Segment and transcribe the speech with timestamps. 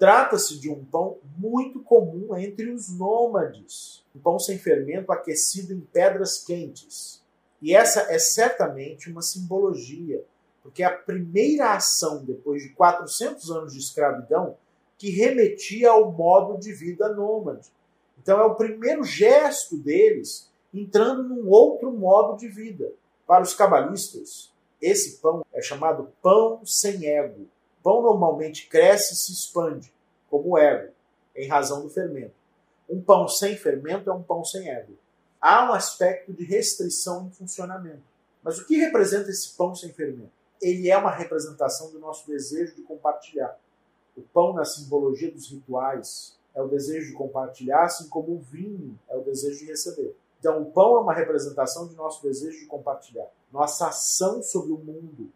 [0.00, 5.80] Trata-se de um pão muito comum entre os nômades, um pão sem fermento aquecido em
[5.80, 7.22] pedras quentes.
[7.60, 10.24] E essa é certamente uma simbologia,
[10.62, 14.56] porque é a primeira ação depois de 400 anos de escravidão
[14.96, 17.68] que remetia ao modo de vida nômade.
[18.18, 22.90] Então é o primeiro gesto deles entrando num outro modo de vida.
[23.26, 27.46] Para os cabalistas, esse pão é chamado pão sem ego,
[27.82, 29.92] Pão normalmente cresce e se expande,
[30.28, 30.92] como o ego,
[31.34, 32.34] em razão do fermento.
[32.88, 34.92] Um pão sem fermento é um pão sem ego.
[35.40, 38.02] Há um aspecto de restrição em funcionamento.
[38.42, 40.32] Mas o que representa esse pão sem fermento?
[40.60, 43.58] Ele é uma representação do nosso desejo de compartilhar.
[44.16, 48.98] O pão, na simbologia dos rituais, é o desejo de compartilhar, assim como o vinho
[49.08, 50.14] é o desejo de receber.
[50.38, 53.28] Então, o pão é uma representação de nosso desejo de compartilhar.
[53.52, 55.30] Nossa ação sobre o mundo,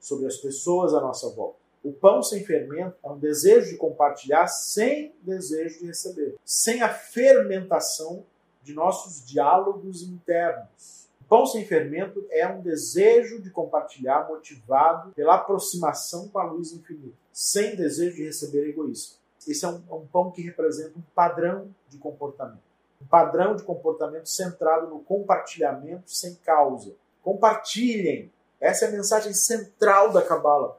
[0.00, 1.58] sobre as pessoas à nossa volta.
[1.82, 6.88] O pão sem fermento é um desejo de compartilhar sem desejo de receber, sem a
[6.88, 8.24] fermentação
[8.62, 11.08] de nossos diálogos internos.
[11.20, 16.72] O pão sem fermento é um desejo de compartilhar motivado pela aproximação com a luz
[16.72, 19.16] infinita, sem desejo de receber egoísmo.
[19.46, 22.62] Esse é um, é um pão que representa um padrão de comportamento.
[23.00, 26.92] Um padrão de comportamento centrado no compartilhamento sem causa.
[27.22, 28.32] Compartilhem.
[28.60, 30.76] Essa é a mensagem central da Cabala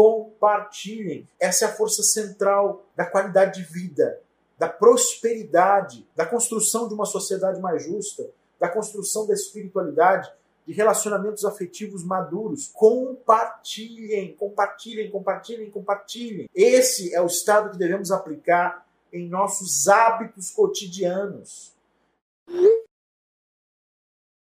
[0.00, 1.28] compartilhem.
[1.38, 4.18] Essa é a força central da qualidade de vida,
[4.58, 8.26] da prosperidade, da construção de uma sociedade mais justa,
[8.58, 10.32] da construção da espiritualidade,
[10.66, 12.70] de relacionamentos afetivos maduros.
[12.72, 16.48] Compartilhem, compartilhem, compartilhem, compartilhem.
[16.54, 21.74] Esse é o estado que devemos aplicar em nossos hábitos cotidianos.